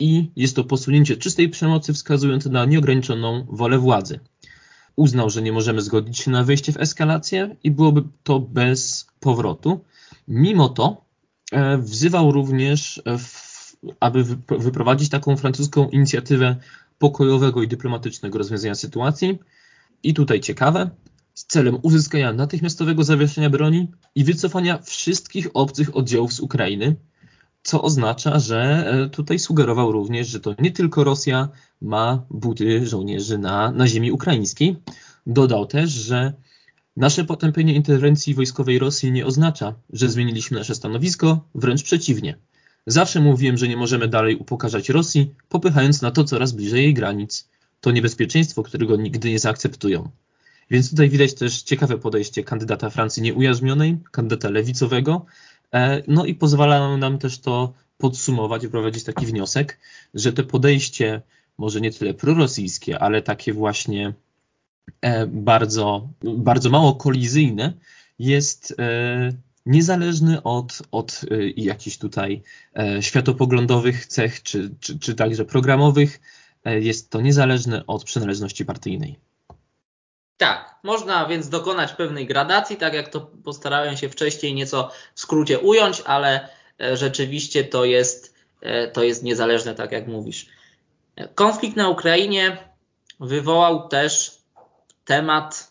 [0.00, 4.20] i jest to posunięcie czystej przemocy wskazujące na nieograniczoną wolę władzy.
[4.96, 9.84] Uznał, że nie możemy zgodzić się na wejście w eskalację i byłoby to bez powrotu.
[10.28, 11.03] Mimo to
[11.78, 13.02] wzywał również,
[14.00, 14.24] aby
[14.58, 16.56] wyprowadzić taką francuską inicjatywę
[16.98, 19.38] pokojowego i dyplomatycznego rozwiązania sytuacji,
[20.02, 20.90] i tutaj ciekawe,
[21.34, 26.96] z celem uzyskania natychmiastowego zawieszenia broni i wycofania wszystkich obcych oddziałów z Ukrainy,
[27.62, 31.48] co oznacza, że e, tutaj sugerował również, że to nie tylko Rosja
[31.82, 34.76] ma buty żołnierzy na, na ziemi ukraińskiej.
[35.26, 36.32] Dodał też, że
[36.96, 42.36] nasze potępienie interwencji wojskowej Rosji nie oznacza, że zmieniliśmy nasze stanowisko, wręcz przeciwnie.
[42.86, 47.48] Zawsze mówiłem, że nie możemy dalej upokarzać Rosji, popychając na to coraz bliżej jej granic
[47.80, 50.08] to niebezpieczeństwo, którego nigdy nie zaakceptują.
[50.70, 55.26] Więc tutaj widać też ciekawe podejście kandydata Francji nieujarzmionej, kandydata lewicowego,
[55.74, 59.78] e, no i pozwala nam też to podsumować, wyprowadzić taki wniosek,
[60.14, 61.22] że to podejście
[61.58, 64.14] może nie tyle prorosyjskie, ale takie właśnie
[65.26, 67.72] bardzo, bardzo mało kolizyjne,
[68.18, 68.76] jest
[69.66, 71.20] niezależny od, od
[71.56, 72.42] jakichś tutaj
[73.00, 76.20] światopoglądowych cech, czy, czy, czy także programowych.
[76.64, 79.18] Jest to niezależne od przynależności partyjnej.
[80.36, 85.58] Tak, można więc dokonać pewnej gradacji, tak jak to postarałem się wcześniej nieco w skrócie
[85.58, 86.48] ująć, ale
[86.80, 90.46] e, rzeczywiście to jest, e, to jest niezależne, tak jak mówisz.
[91.34, 92.56] Konflikt na Ukrainie
[93.20, 94.38] wywołał też
[95.04, 95.70] temat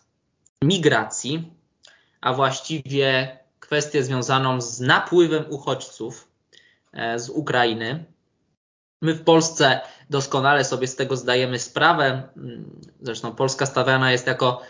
[0.61, 1.53] migracji,
[2.21, 6.27] a właściwie kwestię związaną z napływem uchodźców
[6.93, 8.05] e, z Ukrainy.
[9.01, 12.29] My w Polsce doskonale sobie z tego zdajemy sprawę.
[13.01, 14.61] Zresztą Polska stawiana jest jako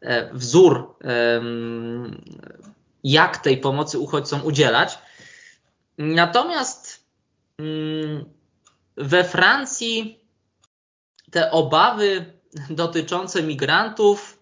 [0.00, 0.96] e, wzór,
[3.04, 4.98] jak tej pomocy uchodźcom udzielać.
[5.98, 7.04] Natomiast
[7.58, 8.24] mm,
[8.96, 10.20] we Francji
[11.30, 12.32] te obawy
[12.70, 14.38] dotyczące migrantów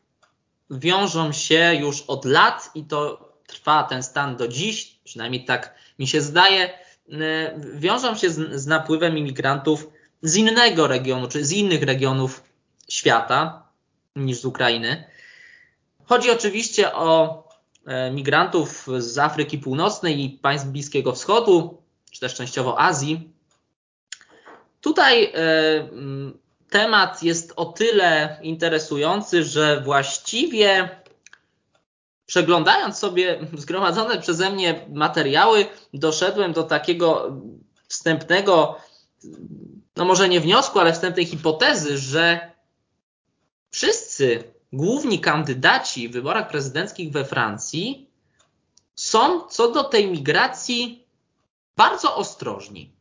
[0.70, 6.06] wiążą się już od lat i to trwa ten stan do dziś, przynajmniej tak mi
[6.06, 6.70] się zdaje,
[7.74, 9.86] wiążą się z, z napływem imigrantów
[10.22, 12.42] z innego regionu, czy z innych regionów
[12.88, 13.68] świata
[14.16, 15.04] niż z Ukrainy.
[16.04, 17.42] Chodzi oczywiście o
[17.86, 23.30] e, migrantów z Afryki Północnej i państw Bliskiego Wschodu, czy też częściowo Azji.
[24.80, 25.30] Tutaj e,
[26.70, 30.88] temat jest o tyle interesujący, że właściwie
[32.26, 37.36] przeglądając sobie zgromadzone przeze mnie materiały, doszedłem do takiego
[37.88, 38.76] wstępnego
[39.96, 42.50] no może nie wniosku, ale wstępnej hipotezy, że
[43.70, 48.10] wszyscy główni kandydaci w wyborach prezydenckich we Francji
[48.94, 51.04] są co do tej migracji
[51.76, 52.92] bardzo ostrożni.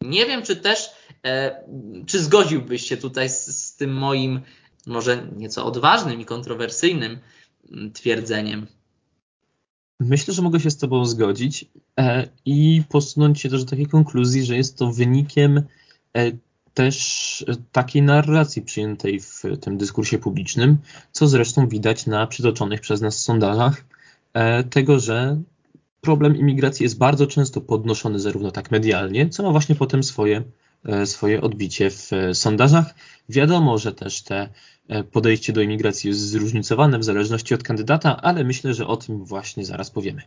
[0.00, 0.90] Nie wiem, czy też,
[2.06, 4.40] czy zgodziłbyś się tutaj z, z tym moim,
[4.86, 7.18] może nieco odważnym i kontrowersyjnym
[7.72, 8.66] mm, twierdzeniem.
[10.00, 11.64] Myślę, że mogę się z Tobą zgodzić
[12.00, 15.62] e, i posunąć się też do takiej konkluzji, że jest to wynikiem
[16.16, 16.32] E,
[16.74, 20.78] też takiej narracji przyjętej w tym dyskursie publicznym,
[21.12, 23.84] co zresztą widać na przytoczonych przez nas sondażach,
[24.32, 25.40] e, tego, że
[26.00, 30.42] problem imigracji jest bardzo często podnoszony zarówno tak medialnie, co ma właśnie potem swoje, e,
[31.04, 32.94] swoje odbicie w sondażach.
[33.28, 34.48] Wiadomo, że też te
[35.12, 39.64] podejście do imigracji jest zróżnicowane w zależności od kandydata, ale myślę, że o tym właśnie
[39.64, 40.22] zaraz powiemy.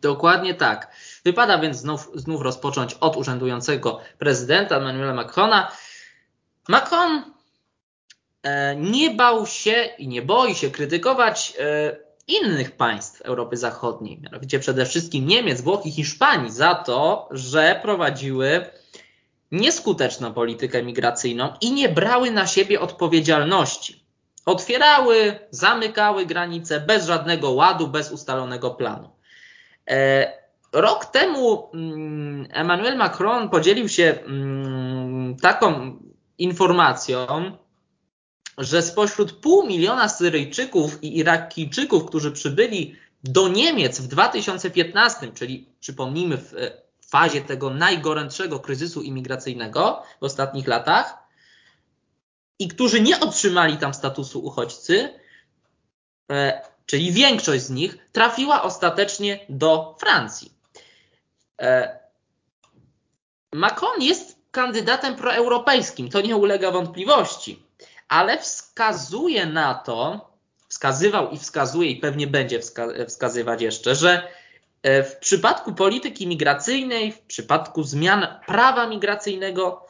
[0.00, 0.96] Dokładnie tak.
[1.24, 5.72] Wypada więc znów, znów rozpocząć od urzędującego prezydenta Emmanuela Macrona.
[6.68, 7.22] Macron
[8.42, 14.58] e, nie bał się i nie boi się krytykować e, innych państw Europy Zachodniej, mianowicie
[14.58, 18.66] przede wszystkim Niemiec, Włoch i Hiszpanii, za to, że prowadziły
[19.52, 24.04] nieskuteczną politykę migracyjną i nie brały na siebie odpowiedzialności.
[24.46, 29.10] Otwierały, zamykały granice bez żadnego ładu, bez ustalonego planu.
[29.90, 30.32] E,
[30.72, 35.98] rok temu mm, Emmanuel Macron podzielił się mm, taką
[36.38, 37.26] informacją,
[38.58, 46.36] że spośród pół miliona Syryjczyków i Irakijczyków, którzy przybyli do Niemiec w 2015, czyli przypomnijmy
[46.36, 46.54] w
[47.10, 51.18] fazie tego najgorętszego kryzysu imigracyjnego w ostatnich latach,
[52.58, 55.20] i którzy nie otrzymali tam statusu uchodźcy,
[56.30, 60.52] e, czyli większość z nich, trafiła ostatecznie do Francji.
[61.60, 61.98] E,
[63.52, 67.62] Macron jest kandydatem proeuropejskim, to nie ulega wątpliwości,
[68.08, 70.28] ale wskazuje na to,
[70.68, 72.60] wskazywał i wskazuje i pewnie będzie
[73.08, 74.28] wskazywać jeszcze, że
[74.82, 79.86] w przypadku polityki migracyjnej, w przypadku zmian prawa migracyjnego,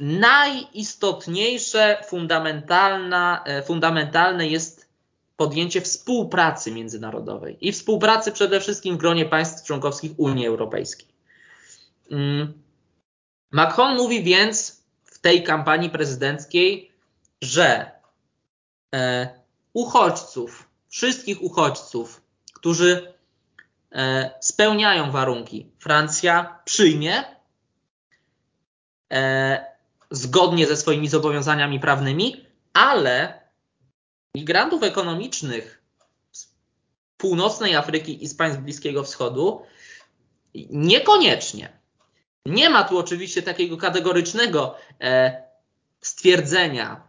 [0.00, 4.88] najistotniejsze, e, fundamentalne jest
[5.36, 11.08] podjęcie współpracy międzynarodowej i współpracy przede wszystkim w gronie państw członkowskich Unii Europejskiej.
[12.10, 12.52] Mm.
[13.50, 16.92] Macron mówi więc w tej kampanii prezydenckiej,
[17.42, 17.90] że
[18.94, 19.28] e,
[19.72, 22.20] uchodźców, wszystkich uchodźców,
[22.52, 23.13] którzy e,
[24.40, 27.24] spełniają warunki, Francja przyjmie
[29.12, 29.64] e,
[30.10, 33.40] zgodnie ze swoimi zobowiązaniami prawnymi, ale
[34.34, 35.82] migrantów ekonomicznych
[36.32, 36.54] z
[37.16, 39.62] północnej Afryki i z państw Bliskiego Wschodu?
[40.70, 41.72] Niekoniecznie.
[42.46, 45.42] Nie ma tu oczywiście takiego kategorycznego e,
[46.00, 47.08] stwierdzenia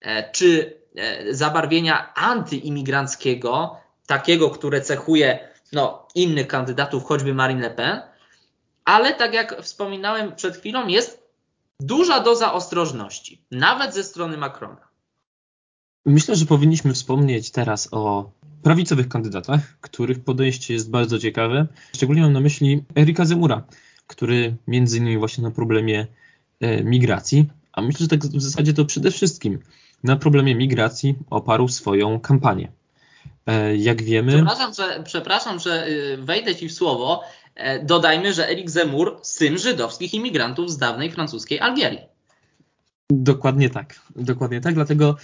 [0.00, 8.00] e, czy e, zabarwienia antyimigranckiego, takiego, które cechuje no, innych kandydatów, choćby Marine Le Pen,
[8.84, 11.22] ale tak jak wspominałem przed chwilą, jest
[11.80, 14.88] duża doza ostrożności, nawet ze strony Macrona.
[16.06, 18.30] Myślę, że powinniśmy wspomnieć teraz o
[18.62, 21.66] prawicowych kandydatach, których podejście jest bardzo ciekawe.
[21.94, 23.62] Szczególnie mam na myśli Erika Zemura,
[24.06, 26.06] który między innymi właśnie na problemie
[26.60, 29.58] e, migracji, a myślę, że tak w zasadzie to przede wszystkim
[30.04, 32.72] na problemie migracji oparł swoją kampanię.
[33.46, 34.32] E, jak wiemy.
[34.32, 37.22] Przepraszam, że, przepraszam, że y, wejdę ci w słowo.
[37.54, 42.00] E, dodajmy, że Erik Zemur syn żydowskich imigrantów z dawnej francuskiej Algierii.
[43.10, 44.00] Dokładnie tak.
[44.16, 45.16] Dokładnie tak, dlatego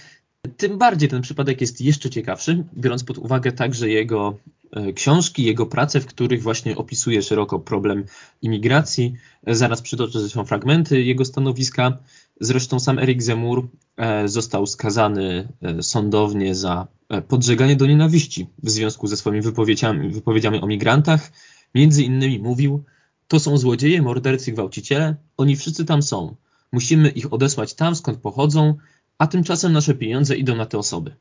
[0.57, 4.37] tym bardziej ten przypadek jest jeszcze ciekawszy, biorąc pod uwagę także jego
[4.71, 8.05] e, książki, jego prace, w których właśnie opisuje szeroko problem
[8.41, 9.13] imigracji.
[9.47, 11.97] Zaraz przytoczę zresztą fragmenty jego stanowiska.
[12.39, 16.87] Zresztą sam Erik Zemur e, został skazany e, sądownie za
[17.27, 21.31] podżeganie do nienawiści w związku ze swoimi wypowiedziami, wypowiedziami o migrantach.
[21.75, 22.83] Między innymi mówił,
[23.27, 26.35] to są złodzieje, mordercy, gwałciciele, oni wszyscy tam są.
[26.71, 28.73] Musimy ich odesłać tam, skąd pochodzą,
[29.17, 31.15] a tymczasem nasze pieniądze idą na te osoby.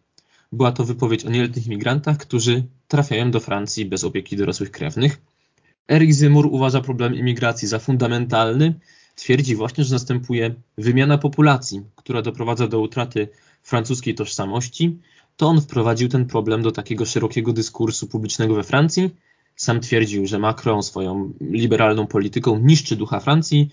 [0.53, 5.21] Była to wypowiedź o nieletnich migrantach, którzy trafiają do Francji bez opieki dorosłych krewnych.
[5.91, 8.75] Erik Zemur uważa problem imigracji za fundamentalny.
[9.19, 13.29] Twierdzi właśnie, że następuje wymiana populacji, która doprowadza do utraty
[13.63, 14.99] francuskiej tożsamości.
[15.37, 19.11] To on wprowadził ten problem do takiego szerokiego dyskursu publicznego we Francji.
[19.57, 23.71] Sam twierdził, że Macron swoją liberalną polityką niszczy ducha Francji,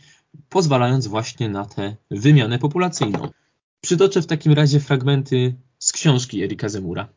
[0.50, 3.30] pozwalając właśnie na tę wymianę populacyjną.
[3.82, 7.08] Przytoczę w takim razie fragmenty z książki Erika Zemura.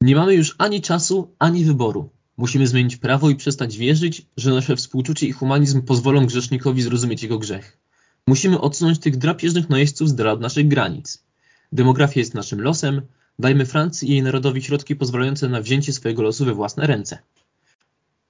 [0.00, 2.08] Nie mamy już ani czasu, ani wyboru.
[2.36, 7.38] Musimy zmienić prawo i przestać wierzyć, że nasze współczucie i humanizm pozwolą grzesznikowi zrozumieć jego
[7.38, 7.78] grzech.
[8.26, 11.24] Musimy odsunąć tych drapieżnych najeźdźców z od naszych granic.
[11.72, 13.02] Demografia jest naszym losem.
[13.38, 17.18] Dajmy Francji i jej narodowi środki pozwalające na wzięcie swojego losu we własne ręce.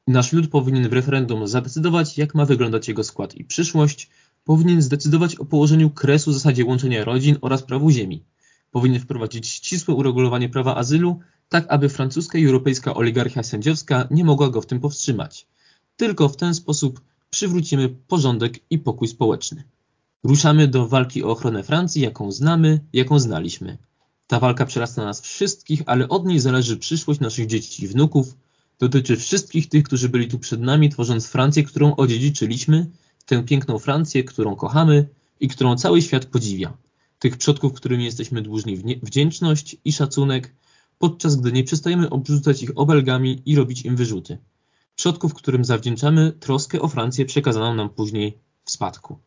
[0.07, 4.11] Nasz lud powinien w referendum zadecydować, jak ma wyglądać jego skład i przyszłość,
[4.45, 8.25] powinien zdecydować o położeniu kresu zasadzie łączenia rodzin oraz prawu ziemi.
[8.71, 11.21] Powinien wprowadzić ścisłe uregulowanie prawa azylu,
[11.53, 15.47] tak aby francuska i europejska oligarchia sędziowska nie mogła go w tym powstrzymać.
[15.97, 19.65] Tylko w ten sposób przywrócimy porządek i pokój społeczny.
[20.25, 23.79] Ruszamy do walki o ochronę Francji, jaką znamy, jaką znaliśmy.
[24.27, 28.37] Ta walka przerasta nas wszystkich, ale od niej zależy przyszłość naszych dzieci i wnuków.
[28.79, 32.87] Dotyczy wszystkich tych, którzy byli tu przed nami, tworząc Francję, którą odziedziczyliśmy
[33.27, 35.09] tę piękną Francję, którą kochamy
[35.41, 36.77] i którą cały świat podziwia.
[37.19, 40.55] Tych przodków, którym jesteśmy dłużni wdzięczność i szacunek,
[41.03, 44.39] podczas gdy nie przestajemy obrzucać ich obelgami i robić im wyrzuty.
[44.95, 49.19] Przodków, którym zawdzięczamy troskę o Francję przekazaną nam później w spadku.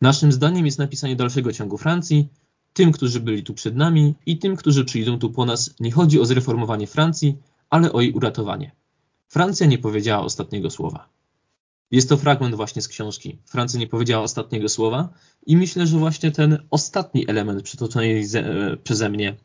[0.00, 2.28] Naszym zdaniem jest napisanie dalszego ciągu Francji.
[2.72, 6.20] Tym, którzy byli tu przed nami i tym, którzy przyjdą tu po nas, nie chodzi
[6.20, 7.36] o zreformowanie Francji,
[7.70, 8.72] ale o jej uratowanie.
[9.28, 11.08] Francja nie powiedziała ostatniego słowa.
[11.90, 13.38] Jest to fragment właśnie z książki.
[13.44, 15.08] Francja nie powiedziała ostatniego słowa
[15.46, 19.36] i myślę, że właśnie ten ostatni element przytoczonej e, przeze mnie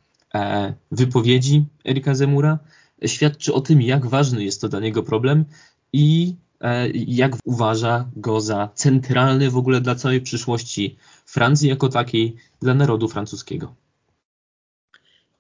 [0.92, 2.60] wypowiedzi Erika Zemura
[3.06, 5.46] świadczy o tym, jak ważny jest to dla niego problem
[5.94, 12.36] i e, jak uważa go za centralny w ogóle dla całej przyszłości Francji jako takiej,
[12.62, 13.74] dla narodu francuskiego.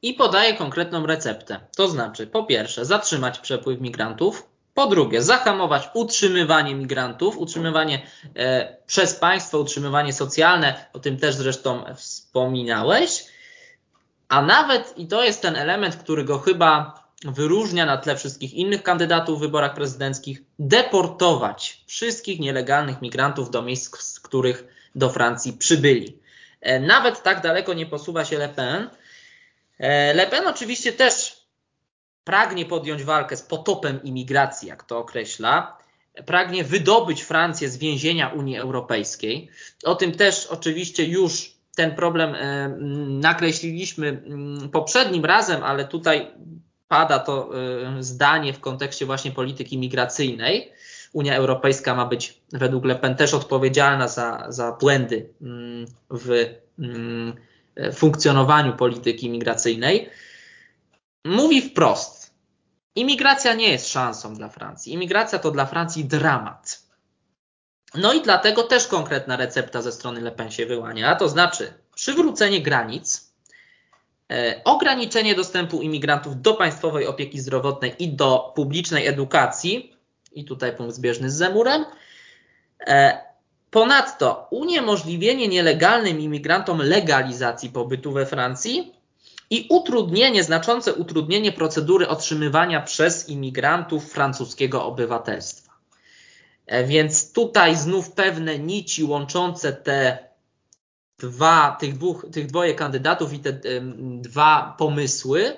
[0.02, 1.60] I podaje konkretną receptę.
[1.76, 8.02] To znaczy, po pierwsze, zatrzymać przepływ migrantów, po drugie, zahamować utrzymywanie migrantów, utrzymywanie
[8.36, 13.26] e, przez państwo, utrzymywanie socjalne, o tym też zresztą wspominałeś.
[14.34, 18.84] A nawet, i to jest ten element, który go chyba wyróżnia na tle wszystkich innych
[18.84, 24.64] kandydatów w wyborach prezydenckich, deportować wszystkich nielegalnych migrantów do miejsc, z których
[24.96, 26.18] do Francji przybyli.
[26.62, 28.90] E, nawet tak daleko nie posuwa się Le Pen.
[29.80, 31.44] E, Le Pen oczywiście też
[32.24, 35.78] pragnie podjąć walkę z potopem imigracji, jak to określa,
[36.26, 39.50] pragnie wydobyć Francję z więzienia Unii Europejskiej.
[39.84, 42.70] O tym też oczywiście już ten problem e,
[43.10, 44.24] nakreśliliśmy
[44.72, 46.28] poprzednim razem, ale tutaj
[46.88, 47.50] pada to
[47.98, 50.72] e, zdanie w kontekście właśnie polityki migracyjnej.
[51.14, 55.30] Unia Europejska ma być według Le Pen też odpowiedzialna za, za błędy
[56.10, 56.30] w
[56.80, 57.34] mm,
[57.94, 60.10] funkcjonowaniu polityki migracyjnej
[61.26, 62.34] mówi wprost:
[62.96, 64.94] imigracja nie jest szansą dla Francji.
[64.94, 66.83] Imigracja to dla Francji dramat.
[67.96, 71.74] No i dlatego też konkretna recepta ze strony Le Pen się wyłania, a to znaczy
[71.96, 73.32] przywrócenie granic,
[74.32, 79.94] e, ograniczenie dostępu imigrantów do państwowej opieki zdrowotnej i do publicznej edukacji,
[80.32, 81.86] i tutaj punkt zbieżny z Zemurem.
[82.88, 83.18] E,
[83.72, 88.94] ponadto uniemożliwienie nielegalnym imigrantom legalizacji pobytu we Francji
[89.50, 95.73] i utrudnienie, znaczące utrudnienie procedury otrzymywania przez imigrantów francuskiego obywatelstwa.
[96.66, 100.28] E, więc tutaj znów pewne nici łączące te
[101.18, 103.60] dwa, tych, dwóch, tych dwoje kandydatów i te
[104.22, 105.58] dwa pomysły.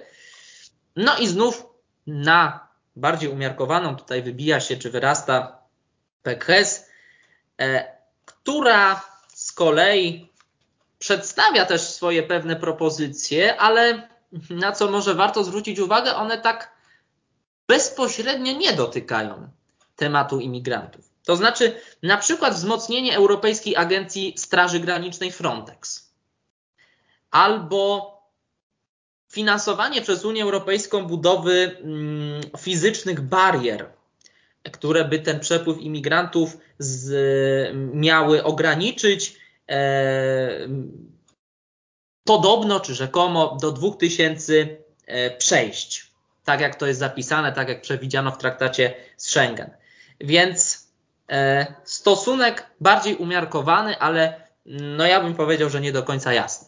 [0.96, 1.66] No i znów
[2.08, 5.60] na bardziej umiarkowaną tutaj wybija się, czy wyrasta
[6.24, 6.90] Pekres,
[7.62, 7.96] e,
[8.26, 9.02] która
[9.34, 10.30] z kolei
[11.00, 14.10] przedstawia też swoje pewne propozycje, ale
[14.50, 16.76] na co może warto zwrócić uwagę, one tak
[17.68, 19.50] bezpośrednio nie dotykają
[19.96, 21.10] tematu imigrantów.
[21.26, 26.12] To znaczy, na przykład wzmocnienie Europejskiej Agencji Straży Granicznej Frontex,
[27.32, 28.16] albo
[29.32, 33.90] finansowanie przez Unię Europejską budowy mm, fizycznych barier,
[34.72, 39.40] które by ten przepływ imigrantów z, miały ograniczyć.
[39.70, 40.68] E,
[42.24, 44.54] podobno czy rzekomo do 2000
[45.08, 46.12] e, przejść,
[46.44, 49.72] tak jak to jest zapisane, tak jak przewidziano w traktacie z Schengen.
[50.22, 50.88] Więc
[51.32, 54.48] e, stosunek bardziej umiarkowany, ale
[54.98, 56.68] no ja bym powiedział, że nie do końca jasny.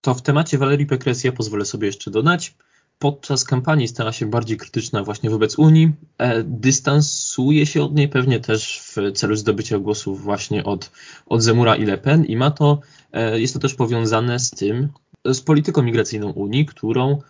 [0.00, 2.54] To w temacie Walerii Pekresja pozwolę sobie jeszcze dodać.
[2.98, 5.92] Podczas kampanii stała się bardziej krytyczna właśnie wobec Unii.
[6.18, 10.90] E, dystansuje się od niej pewnie też w celu zdobycia głosów właśnie od,
[11.26, 12.80] od Zemura i Le Pen i ma to,
[13.12, 14.88] e, jest to też powiązane z tym,
[15.24, 17.20] z polityką migracyjną Unii, którą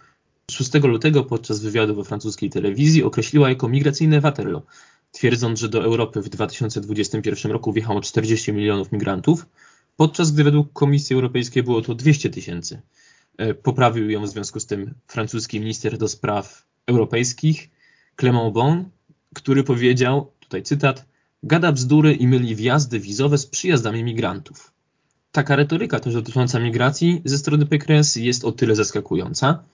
[0.51, 4.63] 6 lutego podczas wywiadu we francuskiej telewizji określiła jako migracyjne Waterloo,
[5.17, 9.47] twierdząc, że do Europy w 2021 roku wjechało 40 milionów migrantów,
[9.97, 12.83] podczas gdy według Komisji Europejskiej było to 200 tysięcy.
[13.39, 17.71] E, poprawił ją w związku z tym francuski minister do spraw europejskich
[18.17, 18.85] Clément Bon,
[19.35, 21.05] który powiedział, tutaj cytat,
[21.43, 24.73] gada bzdury i myli wjazdy wizowe z przyjazdami migrantów.
[25.33, 29.65] Taka retoryka też dotycząca migracji ze strony Pécresse jest o tyle zaskakująca,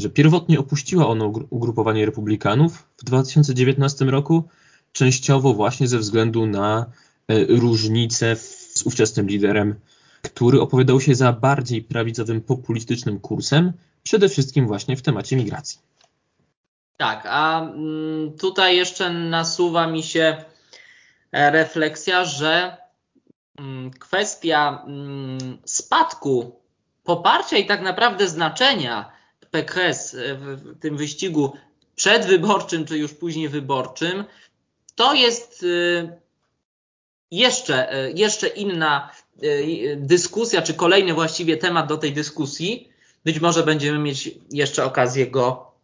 [0.00, 4.44] że pierwotnie opuściła ona ugrupowanie republikanów w 2019 roku,
[4.94, 6.86] częściowo właśnie ze względu na
[7.28, 9.74] e, różnice z ówczesnym liderem,
[10.22, 13.72] który opowiadał się za bardziej prawicowym, populistycznym kursem,
[14.02, 15.78] przede wszystkim właśnie w temacie migracji.
[16.96, 20.44] Tak, a mm, tutaj jeszcze nasuwa mi się
[21.32, 22.76] e, refleksja, że
[23.58, 26.60] mm, kwestia mm, spadku
[27.04, 29.12] poparcia i tak naprawdę znaczenia
[29.50, 31.52] PKS w tym wyścigu
[31.96, 34.24] przedwyborczym czy już później wyborczym,
[34.94, 36.08] to jest y,
[37.30, 39.10] jeszcze, y, jeszcze inna
[39.42, 42.88] y, dyskusja, czy kolejny właściwie temat do tej dyskusji.
[43.24, 45.74] Być może będziemy mieć jeszcze okazję go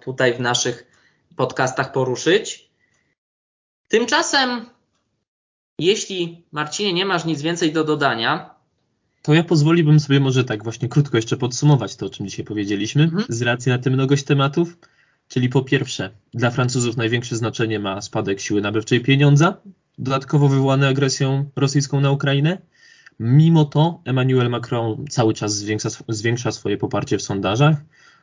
[0.00, 0.86] tutaj w naszych
[1.36, 2.70] podcastach poruszyć.
[3.88, 4.66] Tymczasem,
[5.78, 8.58] jeśli Marcinie nie masz nic więcej do dodania,
[9.22, 13.02] to ja pozwoliłbym sobie może tak właśnie krótko jeszcze podsumować to, o czym dzisiaj powiedzieliśmy,
[13.02, 13.24] mhm.
[13.28, 14.76] z racji na tę mnogość tematów.
[15.28, 19.56] Czyli po pierwsze, dla Francuzów największe znaczenie ma spadek siły nabywczej pieniądza,
[19.98, 22.58] dodatkowo wywołany agresją rosyjską na Ukrainę.
[23.20, 27.76] Mimo to Emmanuel Macron cały czas zwiększa, zwiększa swoje poparcie w sondażach,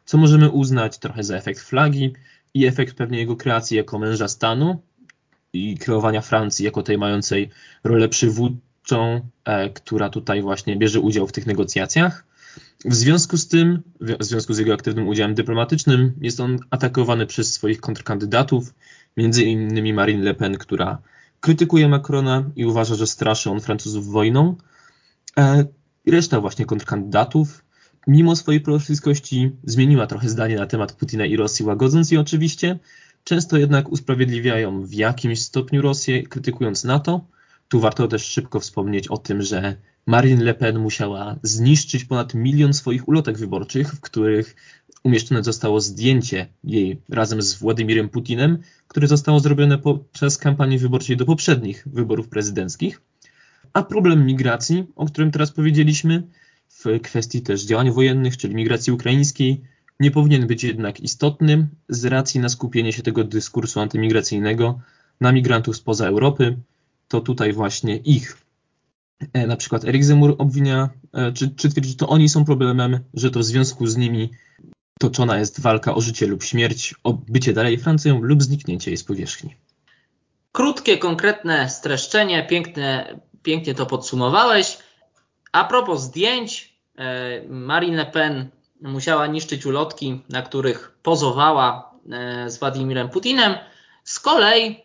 [0.06, 2.14] co możemy uznać trochę za efekt flagi
[2.54, 4.82] i efekt pewnie jego kreacji jako męża stanu
[5.54, 7.50] i kreowania Francji jako tej mającej
[7.84, 8.66] rolę przywódcy
[9.46, 12.26] E, która tutaj właśnie bierze udział w tych negocjacjach.
[12.86, 17.54] W związku z tym, w związku z jego aktywnym udziałem dyplomatycznym, jest on atakowany przez
[17.54, 18.74] swoich kontrkandydatów,
[19.18, 20.98] między innymi Marine Le Pen, która
[21.40, 24.56] krytykuje Macrona i uważa, że straszy on Francuzów wojną.
[25.38, 25.66] E,
[26.06, 27.66] I reszta właśnie kontrkandydatów,
[28.08, 32.80] mimo swojej prorosyjskości, zmieniła trochę zdanie na temat Putina i Rosji, łagodząc je oczywiście.
[33.24, 37.26] Często jednak usprawiedliwiają w jakimś stopniu Rosję, krytykując NATO,
[37.68, 39.78] tu warto też szybko wspomnieć o tym, że
[40.08, 44.56] Marine Le Pen musiała zniszczyć ponad milion swoich ulotek wyborczych, w których
[45.04, 51.26] umieszczone zostało zdjęcie jej razem z Władimirem Putinem, które zostało zrobione podczas kampanii wyborczej do
[51.26, 53.02] poprzednich wyborów prezydenckich.
[53.74, 56.24] A problem migracji, o którym teraz powiedzieliśmy,
[56.70, 59.62] w kwestii też działań wojennych, czyli migracji ukraińskiej,
[60.00, 64.80] nie powinien być jednak istotny z racji na skupienie się tego dyskursu antymigracyjnego
[65.22, 66.58] na migrantów spoza Europy,
[67.08, 68.45] to tutaj właśnie ich
[69.48, 73.32] na przykład Erik Zemur obwinia, e, czy, czy twierdzi, że to oni są problemem, że
[73.32, 74.32] to w związku z nimi
[75.00, 79.04] toczona jest walka o życie lub śmierć, o bycie dalej Francją lub zniknięcie jej z
[79.04, 79.56] powierzchni.
[80.52, 84.78] Krótkie, konkretne streszczenie, piękne, pięknie to podsumowałeś.
[85.52, 88.50] A propos zdjęć, e, Marine Le Pen
[88.82, 91.96] musiała niszczyć ulotki, na których pozowała
[92.48, 93.56] z Władimirem Putinem.
[94.04, 94.84] Z kolei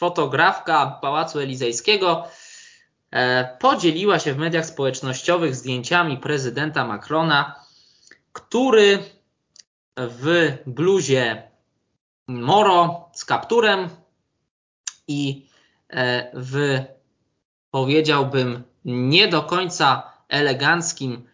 [0.00, 2.39] fotografka Pałacu Elizejskiego e,
[3.58, 7.54] podzieliła się w mediach społecznościowych zdjęciami prezydenta Macrona,
[8.32, 8.98] który
[9.96, 11.42] w bluzie
[12.28, 13.88] moro z kapturem
[15.08, 15.46] i
[15.88, 16.78] e, w
[17.70, 21.28] powiedziałbym nie do końca eleganckim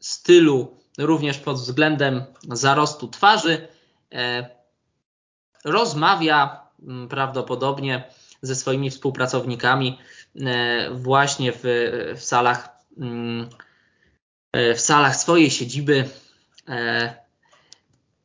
[0.00, 3.68] stylu, również pod względem zarostu twarzy.
[5.64, 6.60] Rozmawia
[7.10, 8.04] prawdopodobnie
[8.42, 9.98] ze swoimi współpracownikami
[10.92, 11.62] właśnie w,
[12.16, 12.68] w salach
[12.98, 13.48] mm,
[14.52, 16.04] w salach swojej siedziby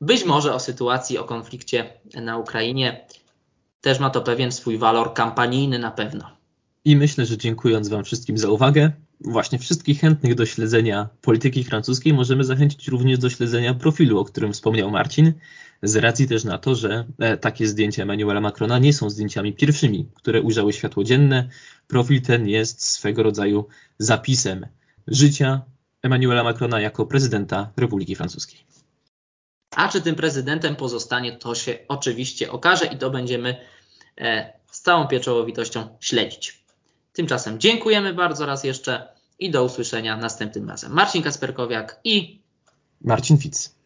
[0.01, 3.05] być może o sytuacji, o konflikcie na Ukrainie.
[3.81, 6.37] Też ma to pewien swój walor kampanijny na pewno.
[6.85, 8.91] I myślę, że dziękując Wam wszystkim za uwagę,
[9.21, 14.53] właśnie wszystkich chętnych do śledzenia polityki francuskiej możemy zachęcić również do śledzenia profilu, o którym
[14.53, 15.33] wspomniał Marcin,
[15.84, 20.09] z racji też na to, że e, takie zdjęcia Emmanuela Macrona nie są zdjęciami pierwszymi,
[20.15, 21.49] które ujrzały światło dzienne.
[21.88, 23.67] Profil ten jest swego rodzaju
[23.97, 24.65] zapisem
[25.07, 25.61] życia
[26.03, 28.59] Emmanuela Macrona jako prezydenta Republiki Francuskiej.
[29.75, 33.55] A czy tym prezydentem pozostanie, to się oczywiście okaże i to będziemy
[34.17, 36.63] e, z całą pieczołowitością śledzić.
[37.13, 39.07] Tymczasem dziękujemy bardzo raz jeszcze
[39.39, 40.93] i do usłyszenia następnym razem.
[40.93, 42.41] Marcin Kasperkowiak i
[43.01, 43.76] Marcin Fitz.